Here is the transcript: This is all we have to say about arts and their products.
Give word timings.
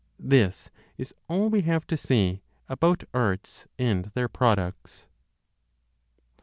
This 0.17 0.71
is 0.97 1.13
all 1.27 1.51
we 1.51 1.61
have 1.61 1.85
to 1.85 1.95
say 1.95 2.41
about 2.67 3.03
arts 3.13 3.67
and 3.77 4.05
their 4.15 4.27
products. 4.27 5.05